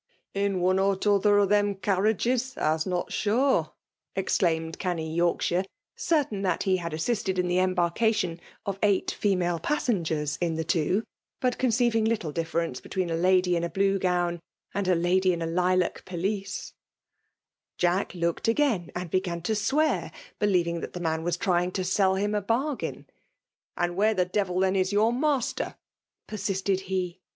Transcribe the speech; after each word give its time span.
'* 0.23 0.25
In 0.33 0.55
oan 0.55 0.81
or 0.83 0.95
t^oother 0.95 1.47
them 1.47 1.75
carriages, 1.75 2.57
Ize 2.57 2.87
naw 2.87 3.05
shmre/' 3.05 3.71
exelaimed 4.17 4.79
canny 4.79 5.13
Yorkshire, 5.15 5.63
certam 5.95 6.41
that 6.41 6.63
he 6.63 6.77
had 6.77 6.91
assisted 6.91 7.37
in 7.37 7.47
the 7.47 7.57
embarkatioa 7.59 8.39
of 8.65 8.79
eight 8.81 9.11
female 9.11 9.59
passengers 9.59 10.39
in 10.41 10.55
the 10.55 10.63
two; 10.63 11.03
but 11.39 11.63
eon 11.63 11.69
eeiving 11.69 12.07
little 12.07 12.31
difference 12.31 12.81
between 12.81 13.11
a 13.11 13.15
lady 13.15 13.55
in 13.55 13.63
a 13.63 13.69
blue 13.69 13.99
gown 13.99 14.39
and 14.73 14.87
a 14.87 14.95
lady 14.95 15.33
in 15.33 15.41
a 15.43 15.45
lilac 15.45 16.03
pelissa 16.03 16.73
Jack 17.77 18.15
looked 18.15 18.47
again, 18.47 18.89
and 18.95 19.11
began 19.11 19.43
to 19.43 19.53
swear, 19.53 20.11
be* 20.39 20.47
Keying 20.47 20.81
that 20.81 20.93
the 20.93 20.99
man 20.99 21.21
was 21.21 21.37
trying" 21.37 21.69
to 21.73 21.83
sell 21.83 22.15
him 22.15 22.33
a 22.33 22.41
bargain.'* 22.41 23.05
''And 23.77 23.93
where 23.93 24.15
the 24.15 24.25
devil 24.25 24.61
then 24.61 24.75
is 24.75 24.91
your 24.91 25.13
master?" 25.13 25.75
persisted 26.25 26.79
he. 26.89 27.21